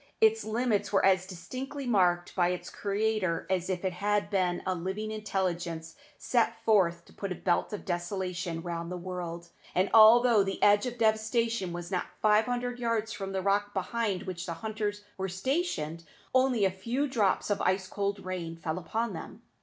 Its 0.19 0.43
limits 0.43 0.91
were 0.91 1.05
as 1.05 1.27
distinctly 1.27 1.85
marked 1.85 2.33
by 2.35 2.47
its 2.49 2.71
Creator 2.71 3.45
as 3.51 3.69
if 3.69 3.85
it 3.85 3.93
had 3.93 4.31
been 4.31 4.63
a 4.65 4.73
living 4.73 5.11
intelligence 5.11 5.95
sent 6.17 6.55
forth 6.65 7.05
to 7.05 7.13
put 7.13 7.31
a 7.31 7.35
belt 7.35 7.71
of 7.71 7.85
desolation 7.85 8.63
round 8.63 8.91
the 8.91 8.97
world; 8.97 9.49
and, 9.75 9.91
although 9.93 10.41
the 10.41 10.57
edge 10.63 10.87
of 10.87 10.97
devastation 10.97 11.71
was 11.71 11.91
not 11.91 12.07
five 12.19 12.45
hundred 12.45 12.79
yards 12.79 13.13
from 13.13 13.31
the 13.31 13.43
rock 13.43 13.75
behind 13.75 14.23
which 14.23 14.47
the 14.47 14.55
hunters 14.55 15.03
were 15.19 15.29
stationed, 15.29 16.03
only 16.33 16.65
a 16.65 16.71
few 16.71 17.07
drops 17.07 17.51
of 17.51 17.61
ice 17.61 17.85
cold 17.87 18.25
rain 18.25 18.55
fell 18.55 18.79
upon 18.79 19.13
them. 19.13 19.43